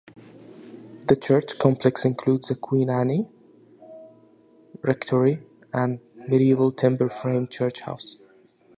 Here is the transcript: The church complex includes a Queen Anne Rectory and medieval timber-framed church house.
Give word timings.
The 1.05 1.15
church 1.15 1.59
complex 1.59 2.05
includes 2.05 2.49
a 2.49 2.55
Queen 2.55 2.89
Anne 2.89 3.29
Rectory 4.81 5.43
and 5.71 5.99
medieval 6.27 6.71
timber-framed 6.71 7.51
church 7.51 7.81
house. 7.81 8.17